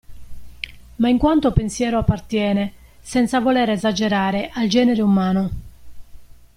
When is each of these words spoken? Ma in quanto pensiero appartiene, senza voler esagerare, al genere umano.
Ma 0.95 1.09
in 1.09 1.19
quanto 1.19 1.51
pensiero 1.51 1.99
appartiene, 1.99 2.73
senza 3.01 3.39
voler 3.39 3.69
esagerare, 3.69 4.49
al 4.51 4.67
genere 4.67 5.03
umano. 5.03 5.51